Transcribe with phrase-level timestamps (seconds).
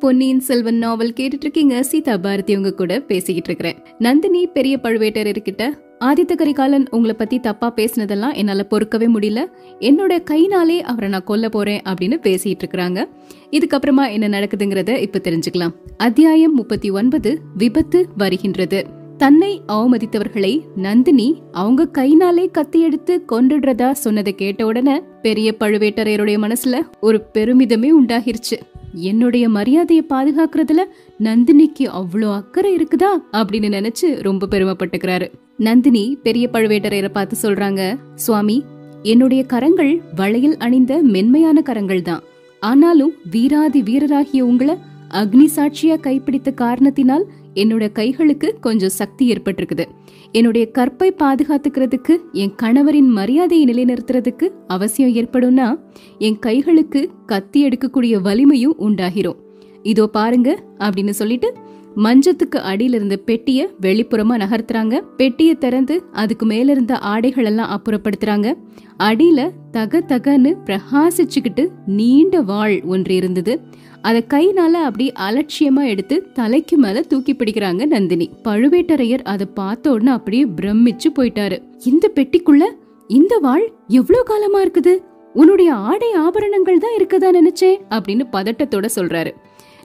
[0.00, 5.78] பொன்னியின் செல்வன் நாவல் கேட்டுட்டு இருக்கீங்க சீதா பாரதி உங்க கூட பேசிக்கிட்டு இருக்கிறேன் நந்தினி பெரிய பழுவேட்டரர் கிட்ட
[6.04, 9.44] ஆதித்த கரிகாலன் உங்களை பத்தி தப்பா பேசினதெல்லாம் என்னால பொறுக்கவே முடியல.
[9.80, 13.08] என்னோட கைனாலே அவரை நான் கொல்ல போறேன் அப்படின்னு பேசிட்டு இருக்கிறாங்க
[13.50, 15.74] இதுக்கப்புறமா என்ன நடக்குதுங்கிறத இப்ப தெரிஞ்சுக்கலாம்.
[15.96, 18.86] அத்தியாயம் முப்பத்தி ஒன்பது விபத்து வருகின்றது.
[19.16, 27.22] தன்னை அவமதித்தவர்களை நந்தினி அவங்க கைனாலே கத்தி எடுத்து கொண்டுடுறதா சொன்னதை கேட்ட உடனே பெரிய பழுவேட்டரையருடைய மனசுல ஒரு
[27.34, 28.58] பெருமிதமே உண்டாகிருச்சு.
[28.94, 30.80] என்னுடைய மரியாதையை பாதுகாக்கிறதுல
[31.18, 33.10] நந்தினிக்கு அவ்வளோ அக்கறை இருக்குதா?
[33.32, 35.30] அப்படின்னு நினைச்சு ரொம்ப பெருமைப்பட்டுக்கிறாரு.
[35.56, 38.64] நந்தினி பெரிய பழுவேட்டரையரை பார்த்து சொல்றாங்க சுவாமி
[39.02, 42.22] என்னுடைய கரங்கள் வளையல் அணிந்த மென்மையான கரங்கள் தான்.
[42.60, 44.76] ஆனாலும் வீராதி வீரராகிய உங்களை
[45.10, 49.84] அக்னி சாட்சியா கைப்பிடித்த காரணத்தினால் என்னோட கைகளுக்கு கொஞ்சம் சக்தி ஏற்பட்டிருக்குது.
[50.32, 55.78] என்னுடைய கற்பை பாதுகாத்துக்கிறதுக்கு என் கணவரின் மரியாதையை நிலைநிறுத்துறதுக்கு அவசியம் ஏற்படும்னா
[56.18, 59.36] என் கைகளுக்கு கத்தி எடுக்கக்கூடிய வலிமையும் உண்டாகிரும்.
[59.82, 61.54] இதோ பாருங்க அப்படின்னு சொல்லிட்டு
[61.96, 65.00] மஞ்சத்துக்கு அடியில இருந்த பெட்டிய வெளிப்புறமா நகர்த்துறாங்க.
[65.16, 68.54] பெட்டியை திறந்து அதுக்கு மேல இருந்த ஆடைகள் எல்லாம் அப்புறப்படுத்துறாங்க.
[68.98, 73.60] அடியில தக தகன்னு பிரகாசிச்சுக்கிட்டு நீண்ட வாள் ஒன்று இருந்தது.
[74.08, 78.26] அத கைனால அப்படி அலட்சியமா எடுத்து தலைக்கு மேல தூக்கி பிடிக்கிறாங்க நந்தினி.
[78.44, 81.58] பழுவேட்டரையர் அதை பார்த்த உடனே அப்படியே பிரமிச்சு போயிட்டாரு.
[81.84, 82.64] இந்த பெட்டிக்குள்ள
[83.06, 84.94] இந்த வாள் எவ்வளவு காலமா இருக்குது?
[85.34, 89.32] உன்னுடைய ஆடை ஆபரணங்கள் தான் இருக்கதா நினைச்சேன் அப்படின்னு பதட்டத்தோட சொல்றாரு.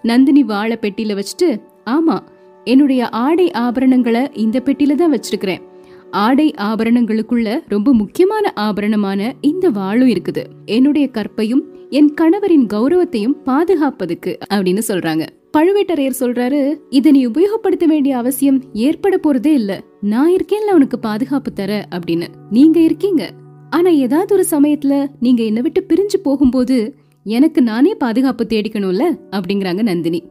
[0.02, 1.50] நந்தினி வாழை பெட்டியில வச்சுட்டு
[1.86, 2.18] ஆமா
[2.64, 5.62] என்னுடைய ஆடை ஆபரணங்களை இந்த பெட்டியில தான் வச்சிருக்கிறேன்.
[6.11, 10.44] ஆடை ஆபரணங்களுக்குள்ள ரொம்ப முக்கியமான ஆபரணமான இந்த வாளும் இருக்குது.
[10.66, 15.25] என்னுடைய கற்பையும் என் கணவரின் கௌரவத்தையும் பாதுகாப்பதுக்கு அப்படின்னு சொல்றாங்க.
[15.58, 19.84] பழுவேட்டரையர் சொல்றாரு இதை நீ உபயோகப்படுத்த வேண்டிய அவசியம் ஏற்பட போறதே இல்ல.
[20.02, 22.28] நான் இருக்கேன்ல உனக்கு பாதுகாப்பு தர அப்படின்னு.
[22.50, 23.31] நீங்க இருக்கீங்க.
[23.69, 29.17] ஆனா ஏதாவது ஒரு சமயத்துல நீங்க என்னை விட்டு பிரிஞ்சு போகும்போது எனக்கு நானே பாதுகாப்பு தேடிக்கணும்ல?
[29.31, 30.23] அப்படிங்கிறாங்க நந்தினி.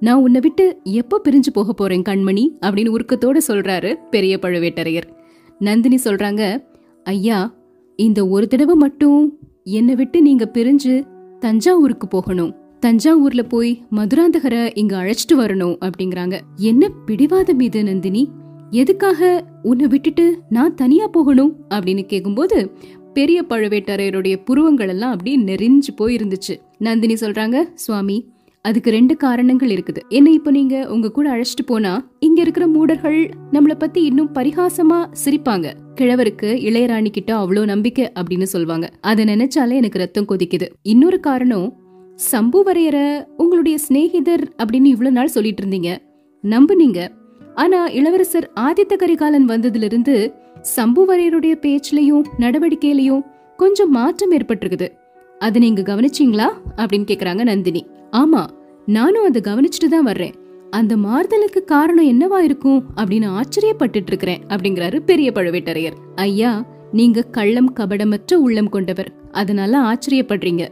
[0.00, 2.50] நான் உன்னை விட்டு எப்போ பிரிஞ்சு போக போறேன் கண்மணி?
[2.60, 5.02] அப்படின்னு உருக்கத்தோட சொல்றாரு பெரிய பழுவேட்டரையர்.
[5.58, 6.62] நந்தினி சொல்றாங்க
[7.04, 7.54] ஐயா
[7.96, 11.04] இந்த ஒரு தடவை மட்டும் என்னை விட்டு நீங்க பிரிஞ்சு
[11.38, 12.54] தஞ்சாவூருக்கு போகணும்.
[12.86, 16.40] தஞ்சாவூர்ல போய் மதுராந்தகரை இங்க அழைச்சிட்டு வரணும் அப்படிங்கிறாங்க.
[16.56, 18.28] என்ன பிடிவாதம் இது நந்தினி?
[18.70, 21.56] எதுக்காக உன்னை விட்டுட்டு நான் தனியா போகணும்?
[21.70, 22.70] அப்படின்னு கேக்கும்போது
[23.12, 26.60] பெரிய பழுவேட்டரையருடைய புருவங்கள் எல்லாம் அப்படியே நெறிஞ்சு போயிருந்துச்சு.
[26.78, 29.98] நந்தினி சொல்றாங்க சுவாமி அதுக்கு ரெண்டு காரணங்கள் இருக்குது.
[30.08, 35.72] என்ன இப்ப நீங்க உங்க கூட அழைச்சிட்டு போனா இங்க இருக்கிற மூடர்கள் நம்மள பத்தி இன்னும் பரிகாசமா சிரிப்பாங்க.
[35.94, 40.66] கிழவருக்கு இளையராணி கிட்ட அவ்வளோ நம்பிக்கை அப்படின்னு சொல்லுவாங்க அதை நினைச்சாலே எனக்கு ரத்தம் கொதிக்குது.
[40.82, 41.76] இன்னொரு காரணம்
[42.32, 45.96] சம்புவரையர உங்களுடைய சிநேகிதர் அப்படின்னு இவ்வளவு நாள் சொல்லிட்டு இருந்தீங்க.
[46.42, 47.08] நம்புனீங்க.
[47.54, 50.32] ஆனா இளவரசர் ஆதித்த கரிகாலன் வந்ததுல இருந்து
[50.76, 53.22] சம்புவரையருடைய பேச்சிலையும் நடவடிக்கையிலையும்
[53.56, 54.88] கொஞ்சம் மாற்றம் ஏற்பட்டிருக்குது.
[55.38, 56.50] அதை நீங்க கவனிச்சீங்களா?
[56.76, 57.86] அப்படின்னு கேக்குறாங்க நந்தினி.
[58.12, 58.46] ஆமா
[58.86, 60.34] நானும் அதை கவனிச்சுட்டு தான் வர்றேன்.
[60.70, 65.96] அந்த மாறுதலுக்கு காரணம் என்னவா இருக்கும் அப்படின்னு ஆச்சரியப்பட்டுட்டு இருக்கிறேன் அப்படிங்கிறாரு பெரிய பழுவேட்டரையர்.
[66.14, 69.12] ஐயா நீங்க கள்ளம் கபடமற்ற உள்ளம் கொண்டவர்.
[69.32, 70.68] அதனால ஆச்சரியப்படுறீங்க.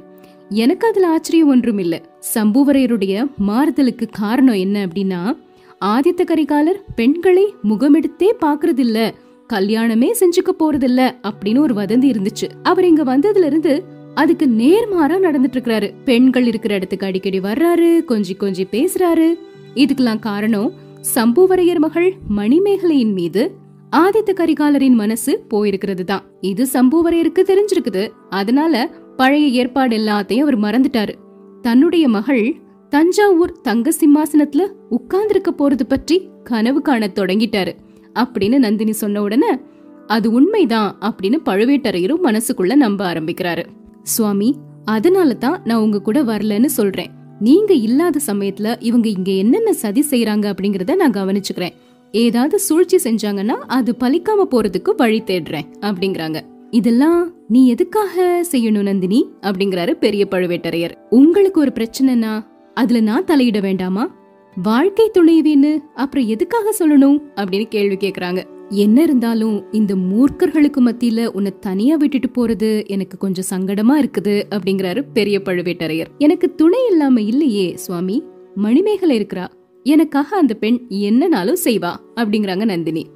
[0.48, 2.02] எனக்கு அதுல ஆச்சரியம் ஒன்றும் இல்ல
[2.34, 5.36] சம்புவரையருடைய மாறுதலுக்கு காரணம் என்ன அப்படின்னா
[5.84, 9.10] ஆதித்த கரிகாலர் பெண்களை முகமெடுத்தே பாக்குறதில்ல
[9.52, 12.48] கல்யாணமே செஞ்சுக்க போறதில்ல அப்படின்னு ஒரு வதந்தி இருந்துச்சு.
[12.62, 13.84] அவர் இங்க வந்ததுல இருந்து
[14.14, 19.34] அதுக்கு நேர்மாறா நடந்துட்டு இருக்கிறாரு பெண்கள் இருக்கிற இடத்துக்கு அடிக்கடி வர்றாரு கொஞ்சி கொஞ்சி பேசுறாரு.
[19.74, 20.72] இதுக்கெல்லாம் காரணம்
[21.14, 23.54] சம்புவரையர் மகள் மணிமேகலையின் மீது
[23.96, 28.08] ஆதித்த கரிகாலரின் மனசு போயிருக்கிறது தான் இது சம்புவரையருக்கு தெரிஞ்சிருக்குது.
[28.30, 31.14] அதனால பழைய ஏற்பாடு எல்லாத்தையும் அவர் மறந்துட்டாரு.
[31.62, 32.54] தன்னுடைய மகள்
[32.88, 37.72] தஞ்சாவூர் தங்க சிம்மாசனத்துல உட்கார்ந்திருக்க போறது பற்றி கனவு காண தொடங்கிட்டாரு.
[38.14, 39.50] அப்படின்னு நந்தினி சொன்ன உடனே
[40.06, 43.64] அது உண்மைதான் அப்படின்னு பழுவேட்டரையரும் மனசுக்குள்ள நம்ப ஆரம்பிக்கிறாரு.
[44.08, 47.10] சுவாமி அதனால தான் நான் உங்க கூட வரலன்னு சொல்றேன்.
[47.40, 51.74] நீங்க இல்லாத சமயத்துல இவங்க இங்க என்னென்ன சதி செய்யறாங்க அப்படிங்கறத நான் கவனிச்சுக்கிறேன்.
[52.12, 56.40] ஏதாவது சூழ்ச்சி செஞ்சாங்கன்னா அது பலிக்காம போறதுக்கு வழி தேடுறேன் அப்படிங்கறாங்க.
[56.70, 59.30] இதெல்லாம் நீ எதுக்காக செய்யணும் நந்தினி?
[59.40, 60.94] அப்படிங்கறாரு பெரிய பழுவேட்டரையர்.
[61.10, 64.16] உங்களுக்கு ஒரு பிரச்சனைனா அதுல நான் தலையிட வேண்டாமா?
[64.62, 67.18] வாழ்க்கை துணைவின்னு அப்புறம் எதுக்காக சொல்லணும்?
[67.36, 68.42] அப்படின்னு கேள்வி கேக்குறாங்க.
[68.70, 75.40] என்ன இருந்தாலும் இந்த மூர்க்கர்களுக்கு மத்தியில உன்னை தனியா விட்டுட்டு போறது எனக்கு கொஞ்சம் சங்கடமா இருக்குது அப்படிங்கிறாரு பெரிய
[75.44, 76.06] பழுவேட்டரையர்.
[76.18, 78.22] எனக்கு துணை இல்லாம இல்லையே சுவாமி.
[78.54, 79.46] மணிமேகலை இருக்கிறா.
[79.82, 83.06] எனக்காக அந்த பெண் என்னனாலும் செய்வா அப்படிங்கிறாங்க நந்தினி.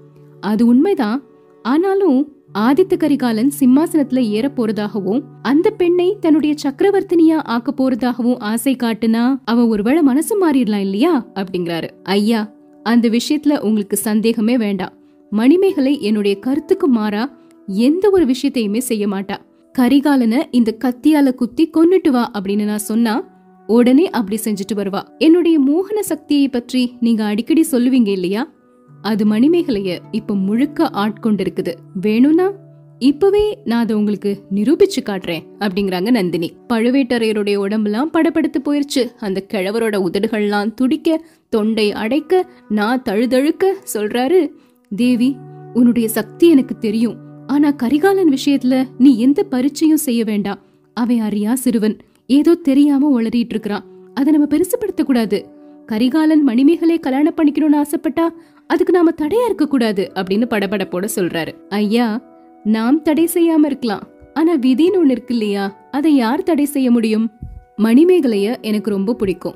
[0.40, 1.22] அது உண்மைதான்.
[1.62, 9.66] ஆனாலும் ஆதித்த கரிகாலன் சிம்மாசனத்துல ஏற போறதாகவும் அந்த பெண்ணை தன்னுடைய சக்கரவர்த்தினியா ஆக்க போறதாகவும் ஆசை காட்டுனா அவ
[9.66, 11.88] ஒருவேளை மனசு மாறிடலாம் இல்லையா அப்படிங்கிறாரு.
[12.02, 12.52] ஐயா
[12.82, 15.00] அந்த விஷயத்துல உங்களுக்கு சந்தேகமே வேண்டாம்.
[15.32, 17.22] மணிமேகலை என்னுடைய கருத்துக்கு மாறா
[17.66, 19.36] எந்த ஒரு விஷயத்தையுமே செய்ய மாட்டா.
[19.78, 23.14] கரிகாலனை இந்த கத்தியால குத்தி கொன்னுட்டு வா அப்படின்னு நான் சொன்னா
[23.66, 25.02] உடனே அப்படி செஞ்சுட்டு வருவா.
[25.18, 28.52] என்னுடைய மோகன சக்தியை பற்றி நீங்க அடிக்கடி சொல்லுவீங்க இல்லையா?
[29.02, 31.72] அது மணிமேகலைய இப்ப முழுக்க ஆட்கொண்டிருக்குது.
[31.94, 32.50] வேணும்னா
[32.98, 36.52] இப்பவே நான் அதை உங்களுக்கு நிரூபிச்சு காட்டுறேன் அப்படிங்கிறாங்க நந்தினி.
[36.68, 39.02] பழுவேட்டரையருடைய உடம்பெல்லாம் படப்படுத்து போயிருச்சு.
[39.18, 44.48] அந்த கிழவரோட உதடுகள்லாம் துடிக்க தொண்டை அடைக்க நான் தழுதழுக்க சொல்றாரு
[44.96, 45.36] தேவி
[45.74, 47.16] உன்னுடைய சக்தி எனக்கு தெரியும்.
[47.46, 50.58] ஆனா கரிகாலன் விஷயத்துல நீ எந்த பரீட்சையும் செய்ய வேண்டாம்.
[50.94, 51.96] அவன் அறியா சிறுவன்.
[52.26, 53.84] ஏதோ தெரியாம உளறிட்டு இருக்கிறான்.
[54.14, 55.46] அதை நம்ம பெருசுப்படுத்த கூடாது.
[55.86, 58.28] கரிகாலன் மணிமேகலை கல்யாணம் பண்ணிக்கணும்னு ஆசைப்பட்டா
[58.66, 61.52] அதுக்கு நாம தடையா இருக்க கூடாது அப்படின்னு படபடப்போட சொல்றாரு.
[61.68, 62.22] ஐயா
[62.64, 64.02] நாம் தடை செய்யாம இருக்கலாம்.
[64.34, 65.88] ஆனா விதின்னு ஒண்ணு இருக்கு இல்லையா?
[65.90, 67.30] அதை யார் தடை செய்ய முடியும்?
[67.78, 69.54] மணிமேகலைய எனக்கு ரொம்ப பிடிக்கும்.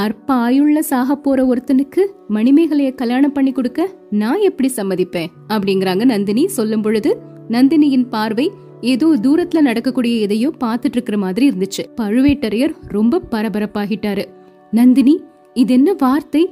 [0.00, 5.30] அற்ப ஆயுள்ள சாக போற ஒருத்தனுக்கு மணிமேகலைய கல்யாணம் பண்ணி கொடுக்க நான் எப்படி சம்மதிப்பேன்?
[5.48, 6.46] அப்படிங்கறாங்க நந்தினி.
[6.46, 7.10] சொல்லும் பொழுது
[7.48, 8.46] நந்தினியின் பார்வை
[8.80, 11.82] ஏதோ தூரத்துல நடக்கக்கூடிய எதையோ பாத்துட்டு இருக்கிற மாதிரி இருந்துச்சு.
[12.00, 14.24] பழுவேட்டரையர் ரொம்ப பரபரப்பாகிட்டாரு.
[14.70, 15.14] நந்தினி
[15.54, 16.42] இது என்ன வார்த்தை?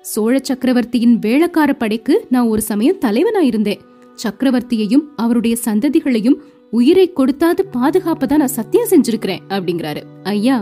[0.00, 3.80] சோழ சக்கரவர்த்தியின் வேளக்கார படைக்கு நான் ஒரு சமயம் தலைவனா இருந்தேன்.
[4.22, 6.38] சக்கரவர்த்தியையும் அவருடைய சந்ததிகளையும்
[6.70, 10.02] உயிரை கொடுத்தாது பாதுகாப்பதா நான் சத்தியம் செஞ்சிருக்கிறேன் அப்படிங்கிறாரு.
[10.22, 10.58] ஐயா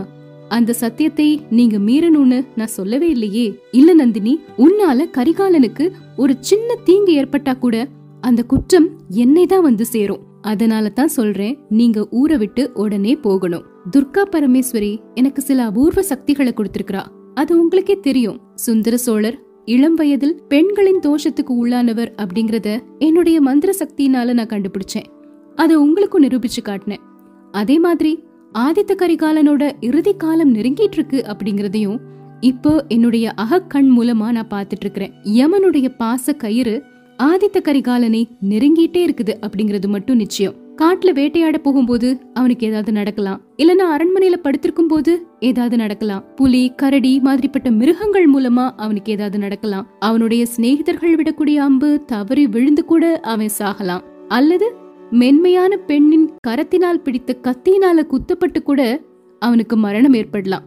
[0.49, 3.59] அந்த சத்தியத்தை நீங்க மீறணும்னு நான் சொல்லவே இல்லையே.
[3.71, 7.87] இல்ல நந்தினி உன்னால கரிகாலனுக்கு ஒரு சின்ன தீங்கு ஏற்பட்டா கூட
[8.21, 10.23] அந்த குற்றம் என்னை தான் வந்து சேரும்.
[10.41, 13.65] அதனால தான் சொல்றேன் நீங்க ஊரை விட்டு உடனே போகணும்.
[13.97, 17.03] துர்கா பரமேஸ்வரி எனக்கு சில அபூர்வ சக்திகளை கொடுத்திருக்கிறா.
[17.33, 18.39] அது உங்களுக்கே தெரியும்.
[18.55, 22.69] சுந்தர சோழர் இளம் வயதில் பெண்களின் தோஷத்துக்கு உள்ளானவர் அப்படிங்கறத
[22.99, 25.07] என்னுடைய மந்திர சக்தியினால நான் கண்டுபிடிச்சேன்.
[25.55, 27.03] அதை உங்களுக்கும் நிரூபிச்சு காட்டினேன்.
[27.51, 28.11] அதே மாதிரி
[28.53, 31.97] ஆதித்த கரிகாலனோட இறுதி காலம் நெருங்கிட்டு இருக்கு அப்படிங்கறதையும்
[32.39, 36.83] இப்போ என்னுடைய அகக்கண் மூலமா நான் பாத்துட்டு இருக்கிறேன் யமனுடைய பாச கயிறு
[37.23, 40.53] ஆதித்த கரிகாலனை நெருங்கிட்டே இருக்குது அப்படிங்கறது மட்டும் நிச்சயம்.
[40.77, 43.41] காட்டுல வேட்டையாட போகும்போது அவனுக்கு ஏதாவது நடக்கலாம்.
[43.57, 46.23] இல்லனா அரண்மனையில படுத்திருக்கும் போது ஏதாவது நடக்கலாம்.
[46.35, 49.87] புலி கரடி மாதிரிப்பட்ட மிருகங்கள் மூலமா அவனுக்கு ஏதாவது நடக்கலாம்.
[49.99, 54.01] அவனுடைய சிநேகிதர்கள் விடக்கூடிய அம்பு தவறி விழுந்து கூட அவன் சாகலாம்.
[54.27, 54.75] அல்லது
[55.11, 59.01] மென்மையான பெண்ணின் கரத்தினால் பிடித்த கத்தியினால குத்தப்பட்டு கூட
[59.39, 60.63] அவனுக்கு மரணம் ஏற்படலாம்.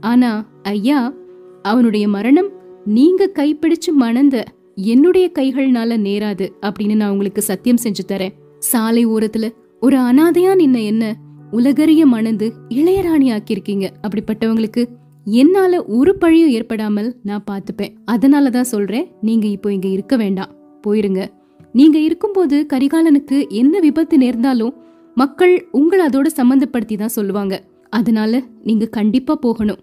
[0.00, 1.14] ஆனா ஐயா
[1.62, 2.48] அவனுடைய மரணம்
[2.84, 4.44] நீங்க கைப்பிடிச்சு மணந்த
[4.74, 8.32] என்னுடைய கைகள்னால நேராது அப்படின்னு நான் உங்களுக்கு சத்தியம் செஞ்சு தரேன்.
[8.58, 9.50] சாலை ஓரத்துல
[9.80, 11.16] ஒரு அனாதையா நின்ன என்ன
[11.52, 14.84] உலகறிய மணந்து இளையராணி ஆக்கியிருக்கீங்க அப்படிப்பட்டவங்களுக்கு
[15.24, 20.54] என்னால ஒரு பழியும் ஏற்படாமல் நான் பாத்துப்பேன் அதனாலதான் சொல்றேன் நீங்க இப்போ இங்க இருக்க வேண்டாம்.
[20.86, 21.28] போயிருங்க.
[21.72, 24.74] நீங்க இருக்கும்போது கரிகாலனுக்கு என்ன விபத்து நேர்ந்தாலும்
[25.14, 27.64] மக்கள் உங்களை அதோட சம்பந்தப்படுத்தி தான் சொல்லுவாங்க.
[27.90, 29.78] அதனால நீங்க கண்டிப்பா போகணும்.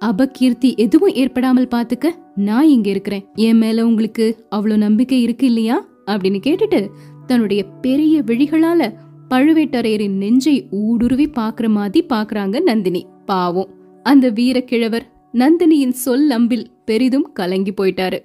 [0.00, 3.26] அபகீர்த்தி எதுவும் ஏற்படாமல் பாத்துக்க நான் இங்க இருக்கிறேன்.
[3.34, 5.86] என் மேல உங்களுக்கு அவ்வளவு நம்பிக்கை இருக்கு இல்லையா?
[6.06, 6.88] அப்படின்னு கேட்டுட்டு
[7.26, 8.92] தன்னுடைய பெரிய விழிகளால
[9.30, 13.06] பழுவேட்டரையரின் நெஞ்சை ஊடுருவி பாக்குற மாதிரி பாக்குறாங்க நந்தினி.
[13.26, 13.68] பாவம்.
[14.02, 15.02] அந்த வீரக்கிழவர்
[15.32, 18.18] நந்தினியின் சொல் அம்பில் பெரிதும் கலங்கி போயிட்டாரு.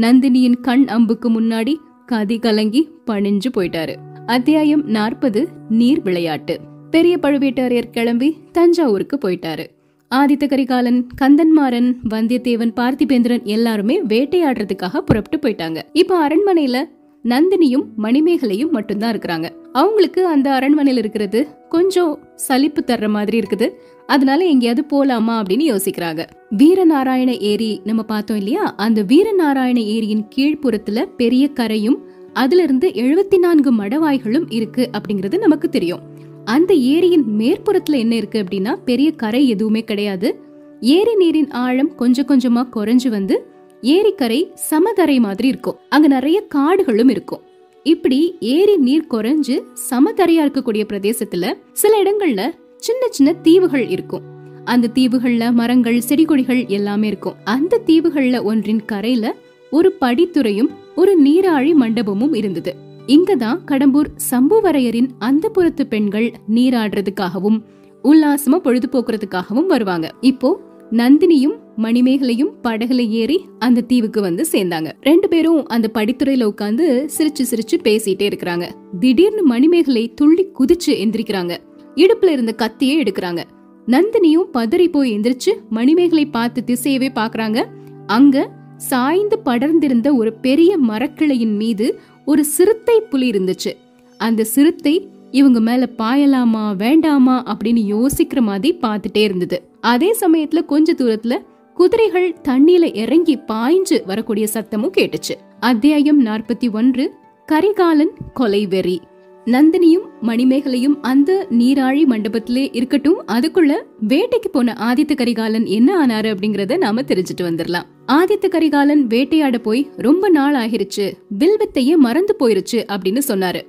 [0.00, 1.74] நந்தினியின் கண் அம்புக்கு முன்னாடி
[2.08, 3.94] கதி கலங்கி பணிஞ்சு போயிட்டாரு.
[4.26, 6.60] அத்தியாயம் நாற்பது நீர் விளையாட்டு.
[6.90, 9.66] பெரிய பழுவேட்டரையர் கிளம்பி தஞ்சாவூருக்கு போயிட்டாரு.
[10.14, 15.82] ஆதித்த கரிகாலன் கந்தன்மாறன் வந்தியத்தேவன் பார்த்திபேந்திரன் எல்லாருமே வேட்டையாடுறதுக்காக புறப்பட்டு போயிட்டாங்க.
[15.92, 16.84] இப்போ அரண்மனையில
[17.28, 19.48] நந்தினியும் மணிமேகலையும் மட்டும்தான் இருக்கிறாங்க.
[19.72, 23.70] அவங்களுக்கு அந்த அரண்மனையில இருக்கிறது கொஞ்சம் சலிப்பு தர்ற மாதிரி இருக்குது.
[24.06, 26.24] அதனால எங்கேயாவது போலாமா அப்படின்னு யோசிக்கிறாங்க.
[26.56, 28.74] வீரநாராயண ஏரி நம்ம பார்த்தோம் இல்லையா?
[28.74, 31.98] அந்த வீரநாராயண ஏரியின் கீழ்ப்புறத்துல பெரிய கரையும்
[32.32, 36.00] அதுல இருந்து எழுபத்தி நான்கு மடவாய்களும் இருக்கு அப்படிங்கறது நமக்கு தெரியும்.
[36.44, 40.40] அந்த ஏரியின் மேற்புறத்துல என்ன இருக்கு அப்படின்னா பெரிய கரை எதுவுமே கிடையாது.
[40.80, 43.46] ஏரி நீரின் ஆழம் கொஞ்சம் கொஞ்சமா குறைஞ்சு வந்து
[43.82, 45.76] ஏரிக்கரை சமதரை மாதிரி இருக்கும்.
[45.88, 47.40] அங்க நிறைய காடுகளும் இருக்கும்.
[47.82, 54.22] இப்படி ஏரி நீர் குறைஞ்சு சமதரையா இருக்கக்கூடிய பிரதேசத்துல சில இடங்கள்ல சின்ன சின்ன தீவுகள் இருக்கும்.
[54.64, 57.34] அந்த தீவுகள்ல மரங்கள் செடி கொடிகள் எல்லாமே இருக்கும்.
[57.44, 59.34] அந்த தீவுகள்ல ஒன்றின் கரையில
[59.70, 62.74] ஒரு படித்துறையும் ஒரு நீராழி மண்டபமும் இருந்தது.
[63.06, 67.62] இங்கதான் கடம்பூர் சம்புவரையரின் அந்த புறத்து பெண்கள் நீராடுறதுக்காகவும்
[68.02, 70.10] உல்லாசமா பொழுதுபோக்குறதுக்காகவும் வருவாங்க.
[70.20, 74.92] இப்போ நந்தினியும் மணிமேகலையும் படகுல ஏறி அந்த தீவுக்கு வந்து சேர்ந்தாங்க.
[75.00, 78.64] ரெண்டு பேரும் அந்த படித்துறையில உட்காந்து சிரிச்சு சிரிச்சு பேசிட்டே இருக்கிறாங்க.
[79.00, 81.56] திடீர்னு மணிமேகலை துள்ளி குதிச்சு எந்திரிக்கிறாங்க.
[81.94, 83.42] இடுப்புல இருந்த கத்தியே எடுக்கிறாங்க.
[83.86, 87.64] நந்தினியும் பதறி போய் எந்திரிச்சு மணிமேகலை பார்த்து திசையவே பாக்குறாங்க
[88.06, 93.72] அங்க சாய்ந்து படர்ந்திருந்த ஒரு பெரிய மரக்கிளையின் மீது ஒரு சிறுத்தை புலி இருந்துச்சு.
[94.18, 99.62] அந்த சிறுத்தை இவங்க மேல பாயலாமா வேண்டாமா அப்படின்னு யோசிக்கிற மாதிரி பார்த்துட்டே இருந்தது.
[99.80, 101.38] அதே சமயத்துல கொஞ்ச தூரத்துல
[101.78, 105.34] குதிரைகள் தண்ணியில இறங்கி பாய்ஞ்சு வரக்கூடிய சத்தமும் கேட்டுச்சு.
[105.60, 107.14] அத்தியாயம் நாற்பத்தி ஒன்று
[107.46, 109.00] கரிகாலன் கொலை வெறி.
[109.44, 113.72] நந்தினியும் மணிமேகலையும் அந்த நீராழி மண்டபத்திலே இருக்கட்டும் அதுக்குள்ள
[114.08, 120.28] வேட்டைக்கு போன ஆதித்த கரிகாலன் என்ன ஆனாரு அப்படிங்கறத நாம தெரிஞ்சுட்டு வந்துடலாம் ஆதித்த கரிகாலன் வேட்டையாட போய் ரொம்ப
[120.28, 123.62] நாள் ஆகிருச்சு வில்வித்தையே மறந்து போயிருச்சு அப்படின்னு சொன்னாரு.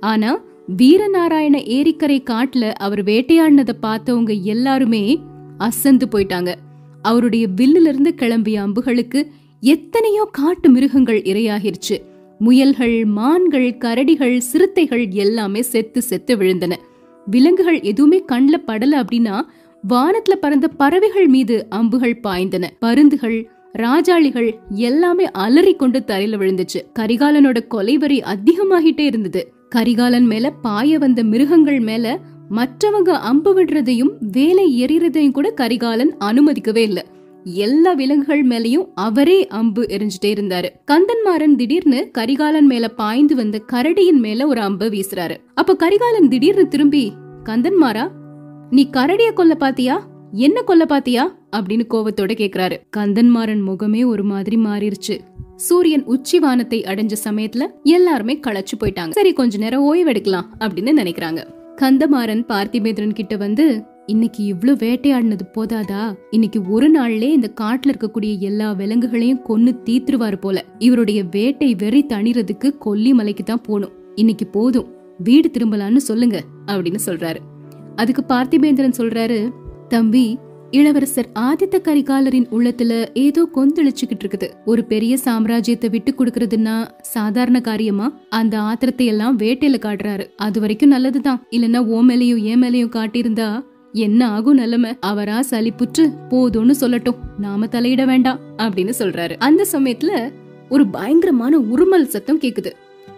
[0.00, 0.40] ஆனா
[0.76, 5.20] வீரநாராயண ஏரிக்கரை காட்டுல அவர் வேட்டையாடினத பார்த்தவங்க எல்லாருமே
[5.58, 6.54] அசந்து போயிட்டாங்க.
[7.10, 9.20] அவருடைய வில்லிலிருந்து கிளம்பிய அம்புகளுக்கு
[9.60, 11.96] எத்தனையோ காட்டு மிருகங்கள் இரையாகிருச்சு.
[12.38, 16.74] முயல்கள் மான்கள் கரடிகள் சிறுத்தைகள் எல்லாமே செத்து செத்து விழுந்தன.
[17.26, 19.36] விலங்குகள் எதுவுமே கண்ணில் படல அப்படின்னா
[19.88, 22.64] வானத்துல பறந்த பறவைகள் மீது அம்புகள் பாய்ந்தன.
[22.78, 23.38] பருந்துகள்
[23.72, 24.50] ராஜாளிகள்
[24.84, 26.80] எல்லாமே அலறி கொண்டு தரையில விழுந்துச்சு.
[26.98, 29.42] கரிகாலனோட கொலைவரி அதிகமாகிட்டே இருந்தது.
[29.68, 32.06] கரிகாலன் மேல பாய வந்த மிருகங்கள் மேல
[32.50, 37.02] மற்றவங்க அம்பு விடுறதையும் வேலை எறிறதையும் கூட கரிகாலன் அனுமதிக்கவே இல்லை.
[37.44, 40.68] எல்லா விலங்குகள் மேலயும் அவரே அம்பு எரிஞ்சுட்டே இருந்தாரு.
[40.86, 45.36] கந்தன்மாறன் திடீர்னு கரிகாலன் மேல பாய்ந்து வந்த கரடியின் மேல ஒரு அம்பு வீசுறாரு.
[45.54, 47.12] அப்ப கரிகாலன் திடீர்னு திரும்பி
[47.44, 48.10] கந்தன்மாரா
[48.70, 50.06] நீ கரடிய கொல்ல பாத்தியா?
[50.32, 51.36] என்ன கொல்ல பாத்தியா?
[51.56, 52.76] அப்படின்னு கோவத்தோட கேக்குறாரு.
[52.96, 55.18] கந்தன்மாறன் முகமே ஒரு மாதிரி மாறிடுச்சு
[55.56, 59.10] சூரியன் உச்சி வானத்தை அடைஞ்ச சமயத்துல எல்லாருமே களைச்சு போயிட்டாங்க.
[59.10, 61.64] சரி கொஞ்ச நேரம் ஓய்வெடுக்கலாம் அப்படின்னு நினைக்கிறாங்க.
[61.82, 66.14] கந்தமாறன் பார்த்திபேந்திரன் கிட்ட வந்து இன்னைக்கு இவ்வளோ வேட்டையாடினது போதாதா?
[66.30, 70.64] இன்னைக்கு ஒரு நாள்லே இந்த காட்டுல இருக்கக்கூடிய எல்லா விலங்குகளையும் கொன்னு தீத்துருவாரு போல.
[70.78, 74.86] இவருடைய வேட்டை வெறி தணிறதுக்கு கொல்லிமலைக்கு தான் போகணும் இன்னைக்கு போதும்.
[75.18, 77.36] வீடு திரும்பலான்னு சொல்லுங்க அப்படின்னு சொல்றாரு.
[77.96, 79.50] அதுக்கு பார்த்திபேந்திரன் சொல்றாரு
[79.88, 80.38] தம்பி
[80.70, 88.12] இளவரசர் ஆதித்த கரிகாலரின் உள்ளத்துல ஏதோ கொந்தளிச்சுக்கிட்டு இருக்குது ஒரு பெரிய சாம்ராஜ்யத்தை விட்டு கொடுக்கறதுன்னா சாதாரண காரியமா?
[88.28, 90.30] அந்த ஆத்திரத்தை எல்லாம் வேட்டையில காட்டுறாரு.
[90.36, 91.46] அது வரைக்கும் நல்லதுதான்.
[91.50, 94.96] இல்லன்னா ஓ மேலையும் ஏ மேலையும் காட்டியிருந்தா என்ன ஆகும் நிலைமை?
[95.00, 97.16] அவரா சளிப்புற்று போதும்னு சொல்லட்டும்.
[97.38, 99.36] நாம தலையிட வேண்டாம் அப்படின்னு சொல்றாரு.
[99.38, 100.32] அந்த சமயத்துல
[100.68, 102.72] ஒரு பயங்கரமான உருமல் சத்தம் கேக்குது.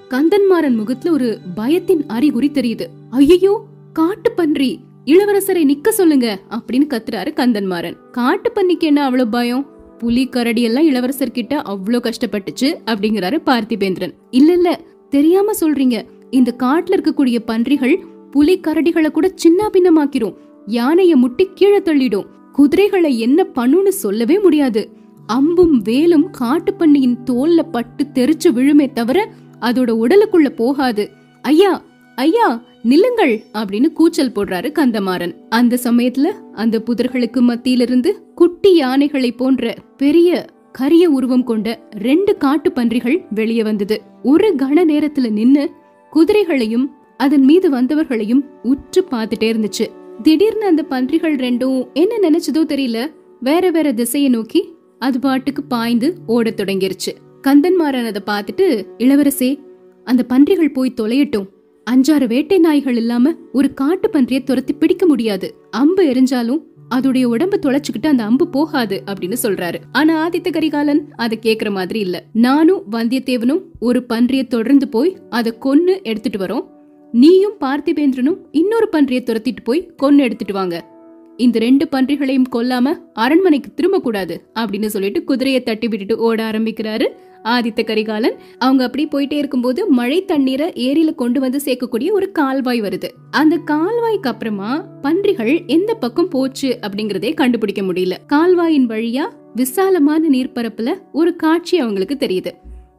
[0.08, 2.86] கந்தன்மாறன் முகத்துல ஒரு பயத்தின் அறிகுறி தெரியுது.
[3.10, 7.96] ஐயோ காட்டு பன்றி இளவரசரை நிக்க சொல்லுங்க அப்படின்னு கத்துறாரு கந்தன்மாறன்.
[8.12, 9.66] காட்டு பண்ணிக்கு என்ன அவ்வளவு பயம்?
[9.98, 14.12] புலி கரடி எல்லாம் இளவரசர் கிட்ட அவ்வளவு கஷ்டப்பட்டுச்சு அப்படிங்கிறாரு பார்த்திபேந்திரன்.
[14.30, 16.04] இல்ல இல்ல தெரியாம சொல்றீங்க.
[16.30, 20.34] இந்த காட்டுல இருக்கக்கூடிய பன்றிகள் புலி கரடிகளை கூட சின்ன பின்னமாக்கிரும்.
[20.66, 22.26] யானைய முட்டி கீழே தள்ளிடும்.
[22.52, 24.90] குதிரைகளை என்ன பண்ணுன்னு சொல்லவே முடியாது.
[25.26, 31.10] அம்பும் வேலும் காட்டு பண்ணியின் தோல்ல பட்டு தெரிச்சு விழுமே தவிர அதோட உடலுக்குள்ள போகாது.
[31.42, 31.82] ஐயா
[32.18, 35.34] ஐயா நில்லுங்கள் அப்படின்னு கூச்சல் போடுறாரு கந்தமாறன்.
[35.48, 43.24] அந்த சமயத்துல அந்த புதர்களுக்கு மத்தியிலிருந்து குட்டி யானைகளை போன்ற பெரிய கரிய உருவம் கொண்ட ரெண்டு காட்டு பன்றிகள்
[43.30, 44.02] வெளியே வந்தது.
[44.22, 45.70] ஒரு கன நேரத்துல நின்னு
[46.10, 49.86] குதிரைகளையும் அதன் மீது வந்தவர்களையும் உற்று பார்த்துட்டே இருந்துச்சு.
[50.22, 56.60] திடீர்னு அந்த பன்றிகள் ரெண்டும் என்ன நினைச்சதோ தெரியல வேற வேற திசையை நோக்கி அது பாட்டுக்கு பாய்ந்து ஓடத்
[56.60, 57.12] தொடங்கிருச்சு.
[57.42, 59.58] கந்தன்மாரன் அதை பார்த்துட்டு இளவரசே
[60.04, 61.48] அந்த பன்றிகள் போய் தொலையட்டும்.
[61.90, 65.54] அஞ்சாறு வேட்டை நாய்கள் இல்லாம ஒரு காட்டு பன்றியை துரத்தி பிடிக்க முடியாது.
[65.70, 66.62] அம்பு எரிஞ்சாலும்
[66.94, 69.74] அதோடைய உடம்ப தொலைச்சுக்கிட்டு அந்த அம்பு போகாது அப்படின்னு சொல்றாரு.
[69.92, 72.24] ஆனா ஆதித்த கரிகாலன் அதை கேக்குற மாதிரி இல்ல.
[72.32, 76.66] நானும் வந்தியத்தேவனும் ஒரு பன்றிய தொடர்ந்து போய் அதை கொன்னு எடுத்துட்டு வரோம்.
[77.12, 80.97] நீயும் பார்த்திபேந்திரனும் இன்னொரு பன்றியை துரத்திட்டு போய் கொன்னு எடுத்துட்டு வாங்க.
[81.38, 87.06] இந்த ரெண்டு பன்றிகளையும் கொல்லாம அரண்மனைக்கு திரும்ப கூடாது அப்படின்னு சொல்லிட்டு குதிரையை தட்டி விட்டுட்டு ஓட ஆரம்பிக்கிறாரு.
[87.44, 93.08] ஆதித்த கரிகாலன் அவங்க அப்படி போயிட்டே இருக்கும்போது மழை தண்ணீரை ஏரியில கொண்டு வந்து சேர்க்கக்கூடிய ஒரு கால்வாய் வருது.
[93.30, 98.12] அந்த கால்வாய்க்கு அப்புறமா பன்றிகள் எந்த பக்கம் போச்சு அப்படிங்கறதே கண்டுபிடிக்க முடியல.
[98.26, 102.50] கால்வாயின் வழியா விசாலமான நீர்ப்பரப்புல ஒரு காட்சி அவங்களுக்கு தெரியுது.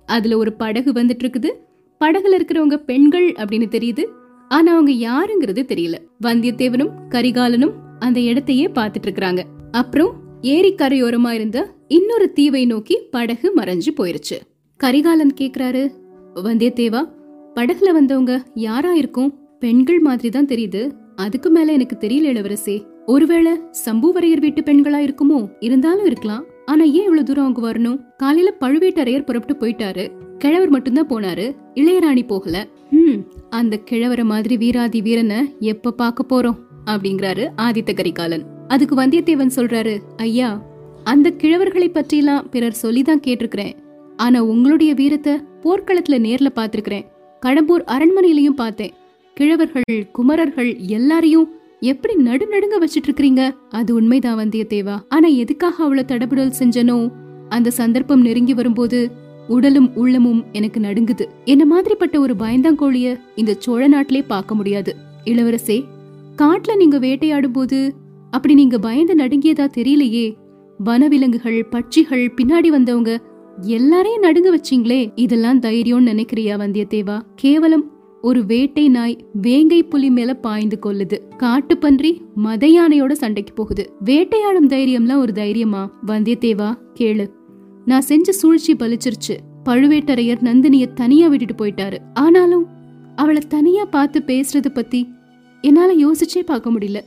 [0.05, 1.49] அதுல ஒரு படகு வந்துட்டு இருக்குது.
[1.99, 4.05] படகுல இருக்கிறவங்க பெண்கள் அப்படின்னு தெரியுது.
[4.49, 5.93] ஆனா அவங்க யாருங்கிறது தெரியல.
[6.23, 13.87] வந்தியத்தேவனும் கரிகாலனும் அந்த இடத்தையே பார்த்துட்டு இருக்கிறாங்க அப்புறம் ஏரி கரையோரமா இருந்த இன்னொரு தீவை நோக்கி படகு மறைஞ்சு
[13.97, 14.37] போயிருச்சு.
[14.77, 15.91] கரிகாலன் கேக்குறாரு
[16.35, 17.01] வந்தியத்தேவா
[17.55, 19.33] படகுல வந்தவங்க யாரா இருக்கும்?
[19.59, 20.91] பெண்கள் மாதிரி தான் தெரியுது.
[21.15, 22.83] அதுக்கு மேல எனக்கு தெரியல இளவரசே.
[23.05, 23.51] ஒருவேளை
[23.85, 25.51] சம்புவரையர் வீட்டு பெண்களா இருக்குமோ?
[25.59, 26.45] இருந்தாலும் இருக்கலாம்.
[26.65, 28.01] ஆனா ஏன் இவ்வளவு தூரம் அவங்க வரணும்?
[28.17, 30.11] காலையில பழுவேட்டரையர் புறப்பட்டு போயிட்டாரு.
[30.37, 31.55] கிழவர் மட்டும்தான் போனாரு.
[31.75, 32.67] இளையராணி போகல.
[32.91, 36.59] ஹம் அந்த கிழவர மாதிரி வீராதி வீரனை எப்ப பாக்க போறோம்?
[36.93, 38.45] அப்படிங்கிறாரு ஆதித்த கரிகாலன்.
[38.67, 40.49] அதுக்கு வந்தியத்தேவன் சொல்றாரு ஐயா
[41.03, 43.75] அந்த கிழவர்களை பற்றிலாம் பிறர் சொல்லிதான் கேட்டிருக்கிறேன்.
[44.17, 47.05] ஆனா உங்களுடைய வீரத்தை போர்க்களத்துல நேர்ல பாத்திருக்கிறேன்
[47.45, 48.93] கடம்பூர் அரண்மனையிலையும் பார்த்தேன்.
[49.37, 51.47] கிழவர்கள் குமரர்கள் எல்லாரையும்
[51.91, 54.95] எப்படி நடுநடுங்க வச்சிட்டு இருக்கிறீங்க அது உண்மைதான் வந்தியத்தேவா.
[55.09, 56.97] ஆனா எதுக்காக அவ்வளவு தடபுடல் செஞ்சனோ
[57.49, 58.99] அந்த சந்தர்ப்பம் நெருங்கி வரும்போது
[59.47, 61.25] உடலும் உள்ளமும் எனக்கு நடுங்குது.
[61.45, 64.91] என்ன மாதிரிப்பட்ட ஒரு பயந்தாங்கோழிய இந்த சோழ நாட்டிலே பார்க்க முடியாது.
[65.25, 65.77] இளவரசே
[66.41, 67.93] காட்டுல நீங்க வேட்டையாடும் போது
[68.31, 70.33] அப்படி நீங்க பயந்து நடுங்கியதா தெரியலையே.
[70.85, 73.21] வனவிலங்குகள் பட்சிகள் பின்னாடி வந்தவங்க
[73.61, 75.11] எல்லாரையும் நடுங்க வச்சீங்களே.
[75.15, 77.21] இதெல்லாம் தைரியம்னு நினைக்கிறியா வந்தியத்தேவா?
[77.35, 77.91] கேவலம்.
[78.21, 81.17] ஒரு வேட்டை நாய் வேங்கை புலி மேல பாய்ந்து கொள்ளுது.
[81.37, 83.93] காட்டுப்பன்றி மத யானையோட சண்டைக்கு போகுது.
[83.99, 85.91] வேட்டையாடும் தைரியம்லாம் ஒரு தைரியமா?
[86.07, 87.27] வந்தியத்தேவா கேளு.
[87.85, 91.97] நான் செஞ்ச சூழ்ச்சி பலிச்சிருச்சு பழுவேட்டரையர் நந்தினிய தனியா விட்டுட்டு போயிட்டாரு.
[92.13, 92.65] ஆனாலும்
[93.15, 95.07] அவளை தனியா பார்த்து பேசுறத பத்தி
[95.61, 96.99] என்னால யோசிச்சே பார்க்க முடியல.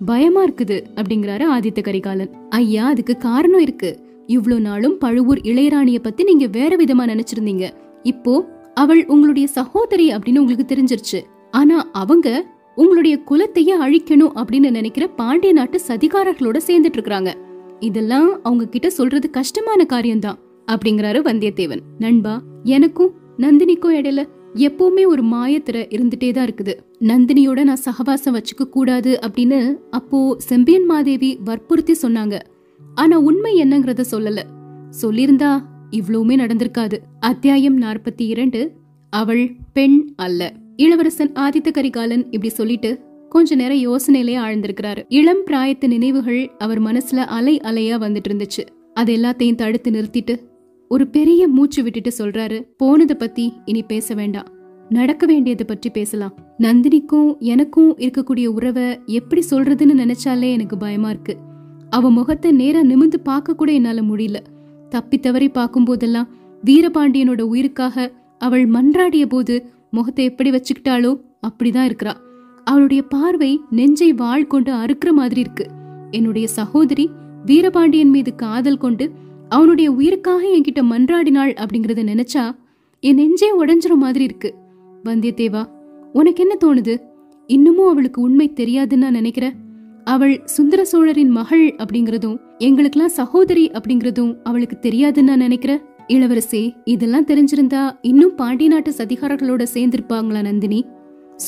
[0.00, 2.30] பயமா இருக்குது அப்படிங்கிறாரு ஆதித்த கரிகாலன்.
[2.48, 3.90] ஐயா அதுக்கு காரணம் இருக்கு.
[4.26, 7.70] இவ்ளோ நாளும் பழுவூர் இளையராணிய பத்தி நீங்க வேற விதமா நினைச்சிருந்தீங்க.
[8.02, 8.34] இப்போ
[8.74, 11.20] அவள் உங்களுடைய சகோதரி அப்படின்னு உங்களுக்கு தெரிஞ்சிருச்சு.
[11.50, 12.28] ஆனா அவங்க
[12.74, 17.36] உங்களுடைய குலத்தையே அழிக்கணும் அப்படின்னு நினைக்கிற பாண்டிய நாட்டு சதிகாரர்களோட சேர்ந்துட்டு இருக்காங்க
[17.80, 20.38] இதெல்லாம் அவங்க கிட்ட சொல்றது கஷ்டமான காரியம்தான்
[20.72, 21.82] அப்படிங்கிறாரு வந்தியத்தேவன்.
[21.98, 24.20] நண்பா எனக்கும் நந்தினிக்கும் இடையில
[24.56, 26.74] எப்பவுமே ஒரு மாயத்திர இருந்துட்டே தான் இருக்குது.
[27.00, 32.40] நந்தினியோட நான் சகவாசம் வச்சுக்க கூடாது அப்படின்னு அப்போ செம்பியன் மாதேவி வற்புறுத்தி சொன்னாங்க.
[32.94, 34.42] ஆனா உண்மை என்னங்கறத சொல்லல.
[35.02, 35.50] சொல்லியிருந்தா
[35.90, 36.96] இவ்வளவுமே நடந்திருக்காது.
[37.20, 38.72] அத்தியாயம் நாற்பத்தி இரண்டு
[39.10, 40.52] அவள் பெண் அல்ல.
[40.76, 45.02] இளவரசன் ஆதித்த கரிகாலன் இப்படி சொல்லிட்டு கொஞ்ச நேரம் யோசனையிலே ஆழ்ந்திருக்கிறாரு.
[45.08, 48.64] இளம் பிராயத்து நினைவுகள் அவர் மனசுல அலை அலையா வந்துட்டு இருந்துச்சு.
[48.94, 50.34] அது எல்லாத்தையும் தடுத்து நிறுத்திட்டு
[50.88, 54.48] ஒரு பெரிய மூச்சு விட்டுட்டு சொல்றாரு போனதை பத்தி இனி பேச வேண்டாம்.
[54.88, 56.34] நடக்க வேண்டியதை பற்றி பேசலாம்.
[56.58, 61.36] நந்தினிக்கும் எனக்கும் இருக்கக்கூடிய உறவை எப்படி சொல்றதுன்னு நினைச்சாலே எனக்கு பயமா இருக்கு.
[61.90, 64.36] அவ முகத்தை நேரா நிமிந்து பார்க்க கூட என்னால முடியல.
[64.88, 66.30] தப்பி தவறி பார்க்கும் போதெல்லாம்
[66.64, 71.12] வீரபாண்டியனோட உயிருக்காக அவள் மன்றாடிய போது முகத்தை எப்படி வச்சுக்கிட்டாளோ
[71.48, 72.14] அப்படிதான் இருக்கிறா.
[72.64, 75.66] அவளுடைய பார்வை நெஞ்சை வாழ் கொண்டு அறுக்கிற மாதிரி இருக்கு.
[76.10, 77.10] என்னுடைய சகோதரி
[77.46, 79.04] வீரபாண்டியன் மீது காதல் கொண்டு
[79.48, 82.50] அவனுடைய உயிருக்காக என்கிட்ட மன்றாடினாள் அப்படிங்கறத நினைச்சா
[83.00, 84.54] என் நெஞ்சே உடைஞ்சிற மாதிரி இருக்கு.
[85.04, 85.64] வந்தியத்தேவா
[86.12, 86.96] உனக்கு என்ன தோணுது?
[87.46, 89.54] இன்னமும் அவளுக்கு உண்மை தெரியாதுன்னு நான் நினைக்கிறேன்
[90.04, 95.80] அவள் சுந்தர சோழரின் மகள் அப்படிங்கறதும் எங்களுக்கெல்லாம் சகோதரி அப்படிங்கறதும் அவளுக்கு தெரியாதுன்னு நான் நினைக்கிறேன்
[96.84, 100.84] இதெல்லாம் தெரிஞ்சிருந்தா இன்னும் பாண்டிய நாட்டு சதிகாரர்களோட சேர்ந்திருப்பாங்களா நந்தினி?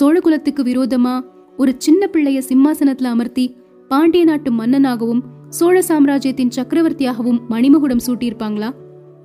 [0.01, 1.21] சோழகுலத்துக்கு விரோதமா
[1.57, 3.57] ஒரு சின்ன பிள்ளைய சிம்மாசனத்துல அமர்த்தி
[3.89, 8.71] பாண்டிய நாட்டு மன்னனாகவும் சோழ சாம்ராஜ்யத்தின் சக்கரவர்த்தியாகவும் மணிமகுடம் சூட்டியிருப்பாங்களா?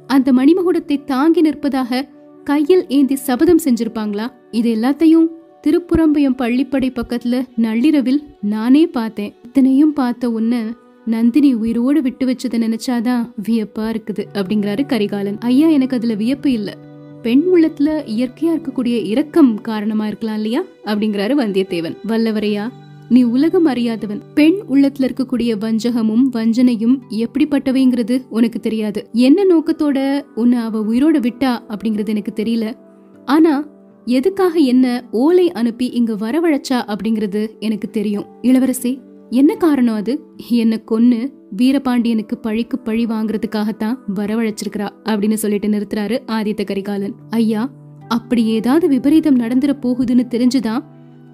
[0.07, 2.09] அந்த மணிமகுடத்தை தாங்கி நிற்பதாக
[2.43, 4.27] கையில் ஏந்தி சபதம் செஞ்சிருப்பாங்களா?
[4.51, 5.27] இது எல்லாத்தையும்
[5.67, 9.33] திருப்புறம்பயம் பள்ளிப்படை பக்கத்துல நள்ளிரவில் நானே பார்த்தேன்.
[9.43, 10.73] இத்தனையும் பார்த்த உன்ன
[11.05, 15.39] நந்தினி உயிரோடு விட்டு வச்சதை நினைச்சாதான் வியப்பா இருக்குது அப்படிங்கிறாரு கரிகாலன்.
[15.39, 16.77] ஐயா எனக்கு அதுல வியப்பு இல்ல.
[17.21, 20.61] பெண் உள்ளத்துல இயற்கையா இருக்கக்கூடிய இரக்கம் காரணமா இருக்கலாம் இல்லையா?
[20.85, 21.97] அப்படிங்கிறாரு வந்தியத்தேவன்.
[22.07, 22.69] வல்லவரையா
[23.09, 24.21] நீ உலகம் அறியாதவன்.
[24.33, 29.09] பெண் உள்ளத்துல இருக்கக்கூடிய வஞ்சகமும் வஞ்சனையும் எப்படிப்பட்டவைங்கிறது உனக்கு தெரியாது.
[29.13, 32.73] என்ன நோக்கத்தோட உன்னை அவ உயிரோட விட்டா அப்படிங்கறது எனக்கு தெரியல.
[33.25, 33.67] ஆனா
[34.05, 38.25] எதுக்காக என்ன ஓலை அனுப்பி இங்க வரவழைச்சா அப்படிங்கறது எனக்கு தெரியும்.
[38.41, 40.21] இளவரசி என்ன காரணம் அது?
[40.49, 47.13] என்ன கொன்னு வீரபாண்டியனுக்கு பழிக்கு பழி வாங்குறதுக்காகத்தான் வரவழைச்சிருக்கிறா அப்படின்னு சொல்லிட்டு நிறுத்துறாரு ஆதித்த கரிகாலன்.
[47.29, 47.71] ஐயா
[48.07, 50.83] அப்படி ஏதாவது விபரீதம் நடந்துற போகுதுன்னு தெரிஞ்சுதான்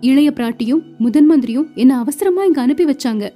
[0.01, 3.29] இளைய பிராட்டியும் முதன் மந்திரியும் என்ன அவசரமா இங்க அனுப்பி வச்சாங்க.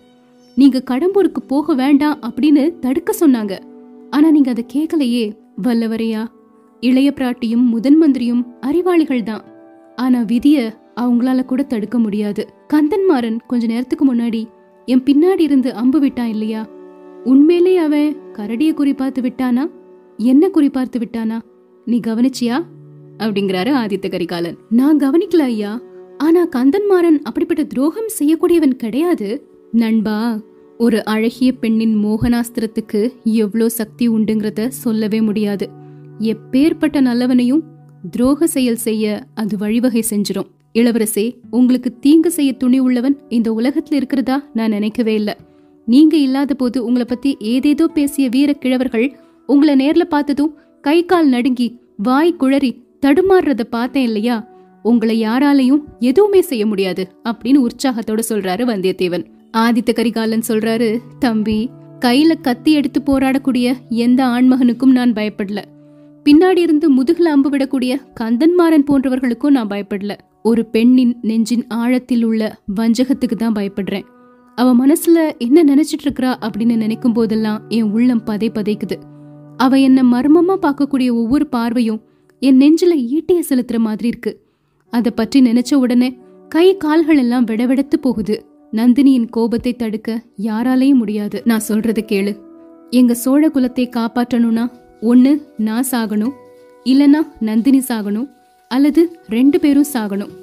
[0.55, 3.59] நீங்க கடம்பூருக்கு போக வேண்டாம் அப்படின்னு தடுக்க சொன்னாங்க.
[4.09, 6.27] ஆனா நீங்க அதை கேட்கலையே வல்லவரையா.
[6.79, 9.43] இளைய பிராட்டியும் முதன் மந்திரியும் அறிவாளிகள் தான்.
[9.95, 12.53] ஆனா விதிய அவங்களால கூட தடுக்க முடியாது.
[12.73, 14.45] கந்தன்மாறன் கொஞ்ச நேரத்துக்கு முன்னாடி
[14.85, 16.67] என் பின்னாடி இருந்து அம்பு விட்டான் இல்லையா?
[17.23, 19.69] உண்மையிலே அவன் கரடிய குறிப்பார்த்து விட்டானா?
[20.17, 21.39] என்ன குறி பார்த்து விட்டானா?
[21.85, 22.63] நீ கவனிச்சியா?
[23.17, 24.57] அப்படிங்கிறாரு ஆதித்த கரிகாலன்.
[24.69, 25.81] நான் கவனிக்கல ஐயா.
[26.25, 29.27] ஆனா கந்தன்மாறன் அப்படிப்பட்ட துரோகம் செய்யக்கூடியவன் கிடையாது.
[29.71, 30.17] நண்பா
[30.77, 35.65] ஒரு அழகிய பெண்ணின் மோகனாஸ்திரத்துக்கு எவ்வளோ சக்தி உண்டுங்கிறத சொல்லவே முடியாது.
[36.31, 37.63] எப்பேற்பட்ட நல்லவனையும்
[38.15, 40.49] துரோக செயல் செய்ய அது வழிவகை செஞ்சிரும்.
[40.73, 45.31] இளவரசே உங்களுக்கு தீங்கு செய்ய துணி உள்ளவன் இந்த உலகத்துல இருக்கிறதா நான் நினைக்கவே இல்ல.
[45.87, 49.07] நீங்க இல்லாத போது உங்களை பத்தி ஏதேதோ பேசிய வீர கிழவர்கள்
[49.49, 52.71] உங்களை நேர்ல பார்த்ததும் கை கால் நடுங்கி வாய் குழறி
[53.05, 54.37] தடுமாறுறத பார்த்தேன் இல்லையா?
[54.83, 59.25] உங்களை யாராலையும் எதுவுமே செய்ய முடியாது அப்படின்னு உற்சாகத்தோட சொல்றாரு வந்தியத்தேவன்.
[59.57, 61.69] ஆதித்த கரிகாலன் சொல்றாரு தம்பி
[61.99, 65.63] கையில கத்தி எடுத்து போராடக்கூடிய எந்த ஆண்மகனுக்கும் நான் பயப்படல.
[66.25, 70.17] பின்னாடி இருந்து முதுகுல அம்பு விடக்கூடிய கந்தன்மாறன் போன்றவர்களுக்கும் நான் பயப்படல.
[70.43, 74.03] ஒரு பெண்ணின் நெஞ்சின் ஆழத்தில் உள்ள வஞ்சகத்துக்கு தான் பயப்படுறேன்.
[74.55, 78.95] அவ மனசுல என்ன நினைச்சிட்டு இருக்கிறா அப்படின்னு நினைக்கும் போதெல்லாம் என் உள்ளம் பதை பதைக்குது.
[79.57, 82.01] அவ என்ன மர்மமா பார்க்கக்கூடிய ஒவ்வொரு பார்வையும்
[82.39, 84.42] என் நெஞ்சில ஈட்டிய செலுத்துற மாதிரி இருக்கு.
[84.95, 86.07] அத பற்றி நினைச்ச உடனே
[86.49, 88.35] கை கால்கள் எல்லாம் விடவெடுத்து போகுது.
[88.71, 91.41] நந்தினியின் கோபத்தை தடுக்க யாராலையும் முடியாது.
[91.45, 92.31] நான் சொல்றத கேளு.
[92.89, 94.65] எங்க சோழ குலத்தை காப்பாற்றணும்னா
[95.01, 96.35] ஒன்னு நான் சாகணும்.
[96.85, 98.29] இல்லனா நந்தினி சாகணும்.
[98.71, 100.33] அல்லது ரெண்டு பேரும் சாகணும்.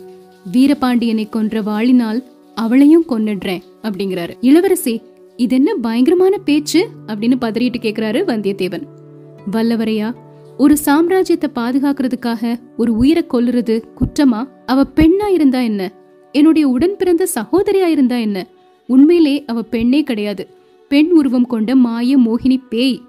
[0.53, 2.21] வீரபாண்டியனை கொன்ற வாளினால்
[2.55, 4.35] அவளையும் கொன்னுடுறேன் அப்படிங்கிறாரு.
[4.41, 4.95] இளவரசி
[5.37, 8.87] இது என்ன பயங்கரமான பேச்சு அப்படின்னு பதறிட்டு கேக்குறாரு வந்தியத்தேவன்.
[9.53, 10.09] வல்லவரையா
[10.61, 14.49] ஒரு சாம்ராஜ்யத்தை பாதுகாக்கிறதுக்காக ஒரு உயிரை கொல்லுறது குற்றமா?
[14.67, 15.93] அவ பெண்ணா இருந்தா என்ன?
[16.33, 18.47] என்னுடைய உடன் பிறந்த சகோதரியா இருந்தா என்ன?
[18.87, 20.49] உண்மையிலே அவ பெண்ணே கிடையாது.
[20.89, 23.01] பெண் உருவம் கொண்ட மாய மோகினி பேய்.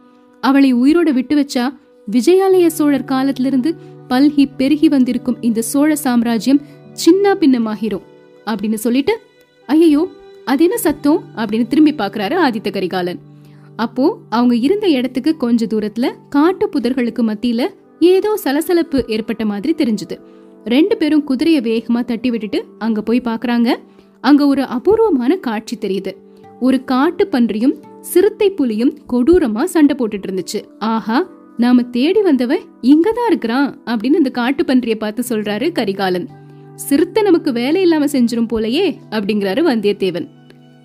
[0.41, 1.73] அவளை உயிரோட விட்டு வச்சா
[2.11, 3.75] விஜயாலய சோழர் காலத்திலிருந்து
[4.09, 6.61] பல்கி பெருகி வந்திருக்கும் இந்த சோழ சாம்ராஜ்யம்
[6.93, 8.07] சின்ன பின்னமாகிரும்.
[8.45, 9.19] அப்படின்னு சொல்லிட்டு
[9.65, 10.09] ஐயோ
[10.45, 11.23] அது என்ன சத்தம்?
[11.35, 13.19] அப்படின்னு திரும்பி பாக்குறாரு ஆதித்த கரிகாலன்.
[13.81, 17.61] அப்போ அவங்க இருந்த இடத்துக்கு கொஞ்ச தூரத்துல காட்டு புதர்களுக்கு மத்தியில
[17.99, 20.15] ஏதோ சலசலப்பு ஏற்பட்ட மாதிரி தெரிஞ்சது.
[20.65, 23.69] ரெண்டு பேரும் குதிரைய வேகமா தட்டி விட்டுட்டு அங்க போய் பாக்குறாங்க.
[24.21, 26.11] அங்க ஒரு அபூர்வமான காட்சி தெரியுது.
[26.59, 30.59] ஒரு காட்டு பன்றியும் சிறுத்தை புலியும் கொடூரமா சண்டை போட்டுட்டு இருந்துச்சு.
[30.79, 31.17] ஆஹா
[31.57, 36.27] நாம தேடி வந்தவன் இங்கதான் இருக்கிறான் அப்படின்னு அந்த காட்டு பன்றிய பார்த்து சொல்றாரு கரிகாலன்.
[36.75, 40.27] சிறுத்தை நமக்கு வேலை இல்லாம செஞ்சிரும் போலயே அப்படிங்கிறாரு வந்தியத்தேவன்.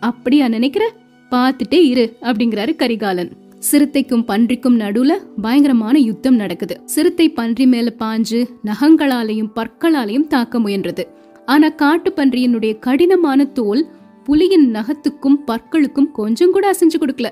[0.00, 0.84] அப்படியா நினைக்கிற?
[1.30, 3.30] பார்த்துட்டே இரு அப்படிங்கிறாரு கரிகாலன்.
[3.58, 5.12] சிறுத்தைக்கும் பன்றிக்கும் நடுவுல
[5.42, 6.80] பயங்கரமான யுத்தம் நடக்குது.
[6.84, 11.04] சிறுத்தை பன்றி மேல பாஞ்சு நகங்களாலையும் பற்களாலையும் தாக்க முயன்றது.
[11.46, 13.86] ஆனா காட்டு பன்றியினுடைய கடினமான தோல்
[14.28, 17.26] புலியின் நகத்துக்கும் பற்களுக்கும் கொஞ்சம் கூட அசைஞ்சு கொடுக்கல.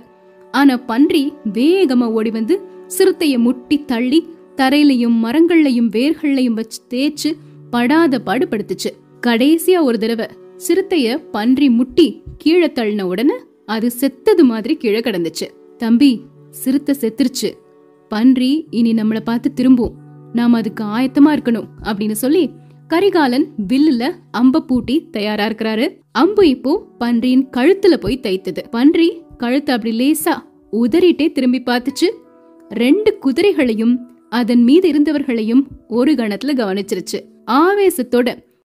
[0.50, 2.60] ஆனா பன்றி வேகமா ஓடி வந்து
[2.98, 4.26] சிறுத்தைய முட்டி தள்ளி
[4.56, 7.32] தரையிலையும் மரங்கள்லையும் வேர்கள்லையும் வச்சு தேய்ச்சு
[7.70, 8.90] படாத பாடுபடுத்துச்சு.
[9.26, 10.26] கடைசியா ஒரு தடவை
[10.68, 13.34] சிறுத்தைய பன்றி முட்டி கீழே தள்ளின உடனே
[13.66, 15.46] அது செத்தது மாதிரி கீழே கிடந்துச்சு.
[15.78, 17.50] தம்பி சிறுத்தை செத்துருச்சு.
[18.08, 19.94] பன்றி இனி நம்மள பார்த்து திரும்பும்.
[20.32, 22.50] நாம அதுக்கு ஆயத்தமா இருக்கணும் அப்படின்னு சொல்லி
[22.88, 26.00] கரிகாலன் வில்லுல அம்ப பூட்டி தயாரா இருக்கிறாரு.
[26.12, 28.68] அம்பு இப்போ பன்றியின் கழுத்துல போய் தைத்தது.
[28.70, 30.34] பன்றி கழுத்து அப்படி லேசா
[30.72, 32.08] உதறிட்டே திரும்பி பார்த்துச்சு.
[32.68, 33.98] ரெண்டு குதிரைகளையும்
[34.30, 37.18] அதன் மீது இருந்தவர்களையும் ஒரு கணத்துல கவனிச்சிருச்சு.
[37.50, 38.28] ஆவேசத்தோட